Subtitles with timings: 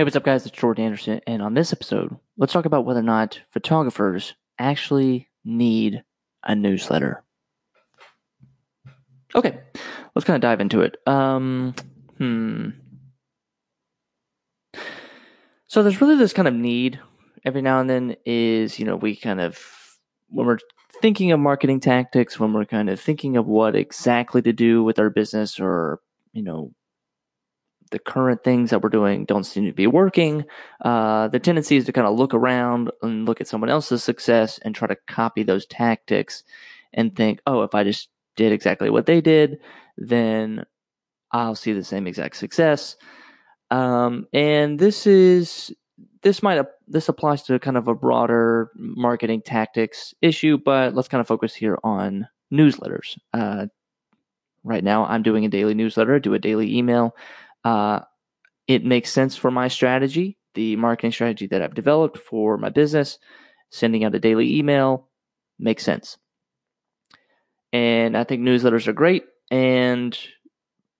[0.00, 0.46] Hey, what's up, guys?
[0.46, 5.28] It's Jordan Anderson, and on this episode, let's talk about whether or not photographers actually
[5.44, 6.02] need
[6.42, 7.22] a newsletter.
[9.34, 9.60] Okay,
[10.14, 10.96] let's kind of dive into it.
[11.06, 11.74] Um,
[12.16, 12.70] hmm.
[15.66, 16.98] So there's really this kind of need
[17.44, 19.58] every now and then is, you know, we kind of,
[20.30, 20.60] when we're
[21.02, 24.98] thinking of marketing tactics, when we're kind of thinking of what exactly to do with
[24.98, 26.00] our business or,
[26.32, 26.72] you know,
[27.90, 30.44] the current things that we're doing don't seem to be working.
[30.84, 34.58] Uh, the tendency is to kind of look around and look at someone else's success
[34.62, 36.44] and try to copy those tactics
[36.92, 39.58] and think, oh, if I just did exactly what they did,
[39.96, 40.64] then
[41.32, 42.96] I'll see the same exact success.
[43.70, 45.72] Um, and this is
[46.22, 51.20] this might this applies to kind of a broader marketing tactics issue, but let's kind
[51.20, 53.16] of focus here on newsletters.
[53.32, 53.66] Uh,
[54.64, 57.14] right now, I'm doing a daily newsletter, do a daily email.
[57.64, 58.00] Uh,
[58.66, 63.18] it makes sense for my strategy, the marketing strategy that I've developed for my business.
[63.70, 65.08] Sending out a daily email
[65.58, 66.18] makes sense.
[67.72, 69.24] And I think newsletters are great.
[69.50, 70.18] And,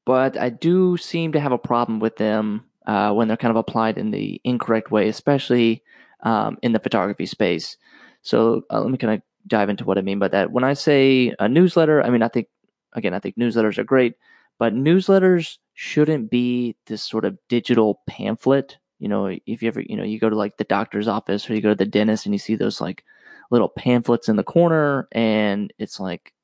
[0.06, 3.56] but I do seem to have a problem with them uh, when they're kind of
[3.56, 5.82] applied in the incorrect way, especially
[6.22, 7.76] um, in the photography space.
[8.22, 10.52] So uh, let me kind of dive into what I mean by that.
[10.52, 12.48] When I say a newsletter, I mean, I think,
[12.92, 14.14] again, I think newsletters are great,
[14.58, 18.76] but newsletters shouldn't be this sort of digital pamphlet.
[18.98, 21.54] You know, if you ever, you know, you go to like the doctor's office or
[21.54, 23.02] you go to the dentist and you see those like
[23.50, 26.34] little pamphlets in the corner and it's like,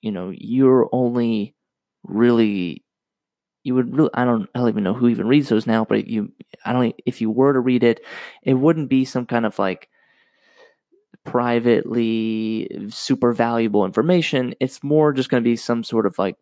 [0.00, 1.54] you know, you're only
[2.04, 2.82] really,
[3.64, 6.06] you would really, I don't, I don't even know who even reads those now, but
[6.06, 6.32] you,
[6.64, 8.00] I don't, if you were to read it,
[8.42, 9.90] it wouldn't be some kind of like,
[11.22, 14.54] privately super valuable information.
[14.58, 16.36] It's more just going to be some sort of like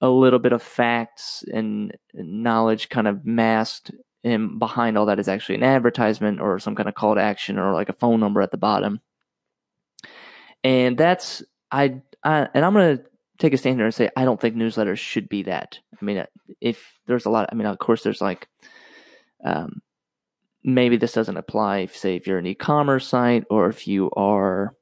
[0.00, 3.90] a little bit of facts and knowledge kind of masked
[4.24, 7.58] and behind all that is actually an advertisement or some kind of call to action
[7.58, 9.00] or like a phone number at the bottom.
[10.62, 13.04] And that's i, I and i'm going to
[13.38, 15.78] take a stand here and say i don't think newsletters should be that.
[16.00, 16.24] I mean
[16.60, 18.48] if there's a lot i mean of course there's like
[19.42, 19.80] um,
[20.62, 24.74] maybe this doesn't apply if say if you're an e-commerce site or if you are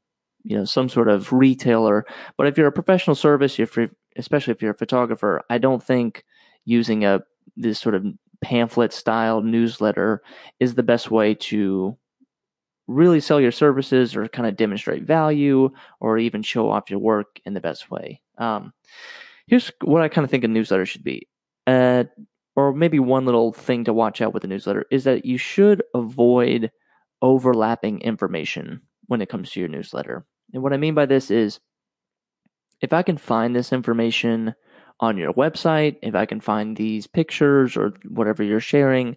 [0.43, 2.05] you know some sort of retailer
[2.37, 5.83] but if you're a professional service if you're especially if you're a photographer, I don't
[5.83, 6.25] think
[6.65, 7.21] using a
[7.57, 8.05] this sort of
[8.43, 10.23] pamphlet style newsletter
[10.61, 11.97] is the best way to
[12.87, 15.71] really sell your services or kind of demonstrate value
[16.01, 18.21] or even show off your work in the best way.
[18.39, 18.73] Um,
[19.47, 21.29] here's what I kind of think a newsletter should be.
[21.67, 22.05] Uh,
[22.57, 25.83] or maybe one little thing to watch out with a newsletter is that you should
[25.95, 26.71] avoid
[27.23, 30.27] overlapping information when it comes to your newsletter.
[30.53, 31.61] And what I mean by this is
[32.81, 34.55] if I can find this information
[35.01, 39.17] on your website, if I can find these pictures or whatever you're sharing,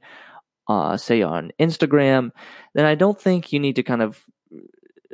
[0.67, 2.31] uh, say on Instagram,
[2.75, 4.23] then I don't think you need to kind of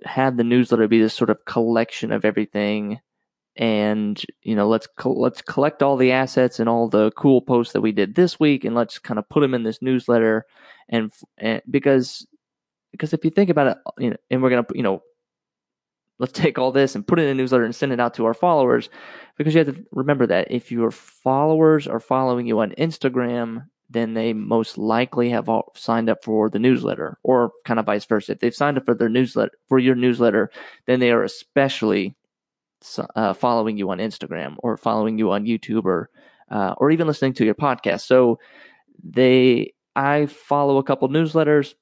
[0.06, 3.00] have the newsletter be this sort of collection of everything.
[3.56, 7.74] And you know, let's co- let's collect all the assets and all the cool posts
[7.74, 10.46] that we did this week, and let's kind of put them in this newsletter.
[10.90, 12.28] And, and because
[12.92, 15.02] because if you think about it, you know, and we're gonna you know
[16.20, 18.26] let's take all this and put it in a newsletter and send it out to
[18.26, 18.90] our followers
[19.38, 24.14] because you have to remember that if your followers are following you on Instagram, then
[24.14, 28.34] they most likely have signed up for the newsletter or kind of vice versa.
[28.34, 30.52] If they've signed up for their newsletter, for your newsletter,
[30.88, 32.16] then they are especially
[33.16, 36.10] uh, following you on Instagram or following you on YouTube or,
[36.52, 38.02] uh, or even listening to your podcast.
[38.02, 38.40] So
[39.04, 41.76] they, I follow a couple newsletters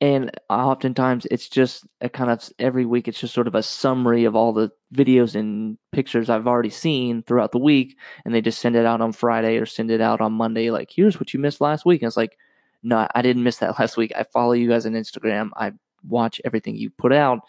[0.00, 4.24] and oftentimes it's just a kind of every week it's just sort of a summary
[4.24, 8.60] of all the videos and pictures I've already seen throughout the week and they just
[8.60, 11.40] send it out on Friday or send it out on Monday like here's what you
[11.40, 12.02] missed last week.
[12.02, 12.38] And it's like
[12.82, 14.12] no I didn't miss that last week.
[14.14, 15.50] I follow you guys on Instagram.
[15.56, 15.72] I
[16.06, 17.40] watch everything you put out.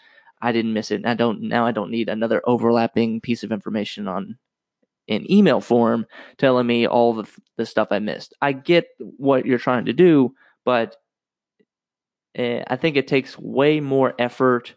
[0.42, 3.52] I didn't miss it and I don't now I don't need another overlapping piece of
[3.52, 4.38] information on
[5.06, 6.06] in email form
[6.36, 8.34] telling me all the the stuff I missed.
[8.42, 10.96] I get what you're trying to do but
[12.36, 14.74] I think it takes way more effort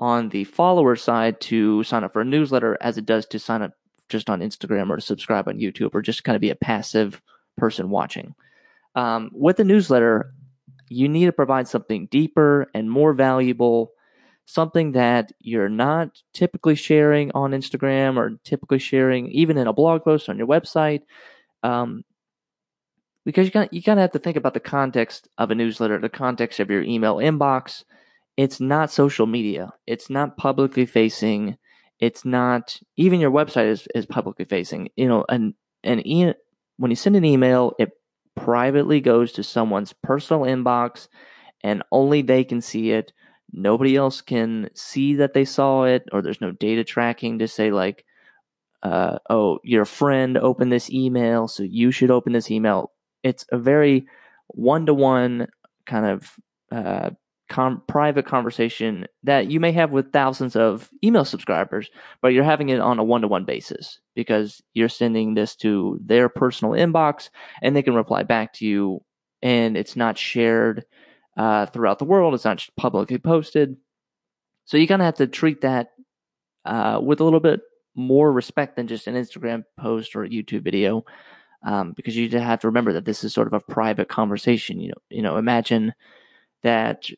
[0.00, 3.62] on the follower side to sign up for a newsletter as it does to sign
[3.62, 3.72] up
[4.08, 7.20] just on Instagram or to subscribe on YouTube or just kind of be a passive
[7.56, 8.34] person watching.
[8.94, 10.32] Um, with the newsletter,
[10.88, 13.92] you need to provide something deeper and more valuable,
[14.46, 20.02] something that you're not typically sharing on Instagram or typically sharing even in a blog
[20.04, 21.02] post on your website.
[21.62, 22.04] Um,
[23.28, 25.98] because you kind you kind of have to think about the context of a newsletter,
[25.98, 27.84] the context of your email inbox.
[28.38, 29.74] It's not social media.
[29.86, 31.58] It's not publicly facing.
[32.00, 34.88] It's not even your website is, is publicly facing.
[34.96, 35.52] You know, and
[35.84, 36.32] and e-
[36.78, 37.90] when you send an email, it
[38.34, 41.08] privately goes to someone's personal inbox
[41.62, 43.12] and only they can see it.
[43.52, 47.72] Nobody else can see that they saw it, or there's no data tracking to say,
[47.72, 48.06] like,
[48.82, 52.90] uh, oh, your friend opened this email, so you should open this email.
[53.22, 54.06] It's a very
[54.48, 55.48] one to one
[55.86, 56.32] kind of
[56.70, 57.10] uh,
[57.48, 61.90] com- private conversation that you may have with thousands of email subscribers,
[62.22, 65.98] but you're having it on a one to one basis because you're sending this to
[66.04, 67.30] their personal inbox
[67.62, 69.02] and they can reply back to you,
[69.42, 70.84] and it's not shared
[71.36, 72.34] uh, throughout the world.
[72.34, 73.76] It's not publicly posted.
[74.64, 75.90] So you kind of have to treat that
[76.64, 77.60] uh, with a little bit
[77.94, 81.04] more respect than just an Instagram post or a YouTube video,
[81.64, 84.80] um, because you have to remember that this is sort of a private conversation.
[84.80, 85.94] You know, you know, imagine
[86.62, 87.08] that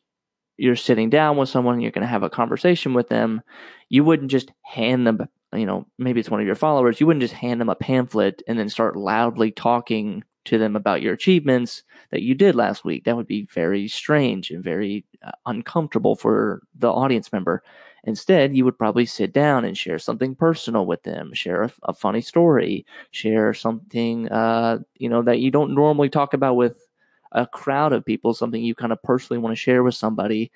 [0.57, 3.41] you're sitting down with someone, you're going to have a conversation with them.
[3.89, 6.99] You wouldn't just hand them, you know, maybe it's one of your followers.
[6.99, 11.01] You wouldn't just hand them a pamphlet and then start loudly talking to them about
[11.01, 13.05] your achievements that you did last week.
[13.05, 17.63] That would be very strange and very uh, uncomfortable for the audience member.
[18.03, 21.93] Instead, you would probably sit down and share something personal with them, share a, a
[21.93, 26.87] funny story, share something, uh, you know, that you don't normally talk about with
[27.31, 30.51] a crowd of people, something you kind of personally want to share with somebody.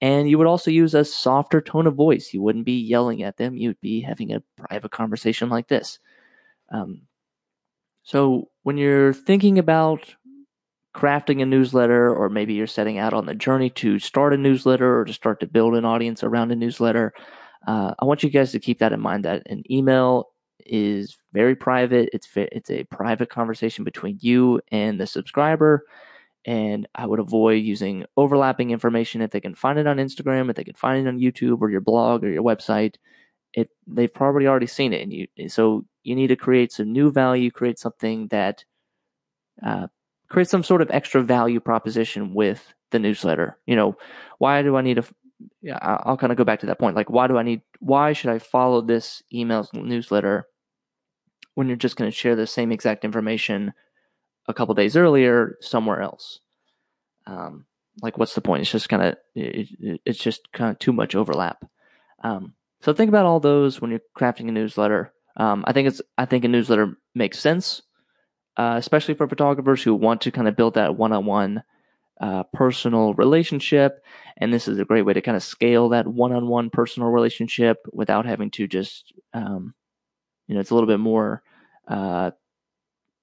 [0.00, 2.32] And you would also use a softer tone of voice.
[2.32, 3.56] You wouldn't be yelling at them.
[3.56, 5.98] You'd be having a private conversation like this.
[6.70, 7.02] Um,
[8.02, 10.14] so when you're thinking about
[10.96, 15.00] crafting a newsletter, or maybe you're setting out on the journey to start a newsletter
[15.00, 17.12] or to start to build an audience around a newsletter,
[17.66, 20.30] uh, I want you guys to keep that in mind that an email
[20.64, 22.08] is very private.
[22.14, 25.84] It's it's a private conversation between you and the subscriber.
[26.46, 30.56] And I would avoid using overlapping information if they can find it on Instagram, if
[30.56, 32.94] they can find it on YouTube or your blog or your website.
[33.52, 37.10] It they've probably already seen it, and you so you need to create some new
[37.10, 38.64] value, create something that
[39.64, 39.88] uh,
[40.28, 43.58] create some sort of extra value proposition with the newsletter.
[43.66, 43.96] You know,
[44.38, 45.04] why do I need a
[45.60, 46.96] yeah, I'll kind of go back to that point.
[46.96, 50.46] Like, why do I need, why should I follow this email newsletter
[51.54, 53.72] when you're just going to share the same exact information
[54.48, 56.40] a couple days earlier somewhere else?
[57.26, 57.66] Um,
[58.02, 58.62] like, what's the point?
[58.62, 61.64] It's just kind of, it, it's just kind of too much overlap.
[62.22, 65.12] Um, so think about all those when you're crafting a newsletter.
[65.36, 67.82] Um, I think it's, I think a newsletter makes sense
[68.56, 71.62] uh, especially for photographers who want to kind of build that one-on-one
[72.20, 74.02] uh, personal relationship.
[74.38, 78.26] And this is a great way to kind of scale that one-on-one personal relationship without
[78.26, 79.74] having to just, um,
[80.46, 81.42] you know, it's a little bit more,
[81.88, 82.30] uh,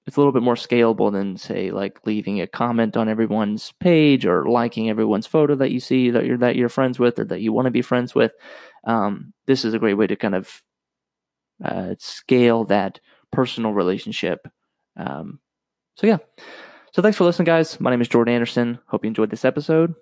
[0.05, 4.25] it's a little bit more scalable than say like leaving a comment on everyone's page
[4.25, 7.39] or liking everyone's photo that you see that you're that you're friends with or that
[7.39, 8.33] you want to be friends with.
[8.83, 10.61] Um, this is a great way to kind of
[11.63, 12.99] uh, scale that
[13.31, 14.45] personal relationship
[14.97, 15.39] um,
[15.95, 16.17] so yeah.
[16.91, 17.79] So thanks for listening, guys.
[17.79, 18.79] My name is Jordan Anderson.
[18.87, 19.95] Hope you enjoyed this episode,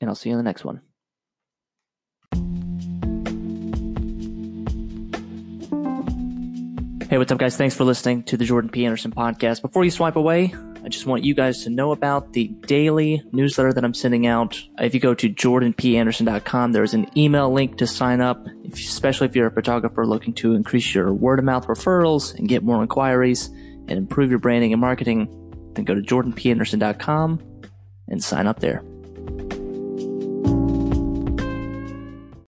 [0.00, 0.82] and I'll see you in the next one.
[7.08, 7.56] Hey, what's up, guys?
[7.56, 8.84] Thanks for listening to the Jordan P.
[8.84, 9.62] Anderson podcast.
[9.62, 10.52] Before you swipe away,
[10.84, 14.60] I just want you guys to know about the daily newsletter that I'm sending out.
[14.80, 19.46] If you go to jordanpanderson.com, there's an email link to sign up, especially if you're
[19.46, 23.48] a photographer looking to increase your word of mouth referrals and get more inquiries
[23.88, 25.28] and improve your branding and marketing,
[25.74, 27.40] then go to jordanpanderson.com
[28.08, 28.82] and sign up there.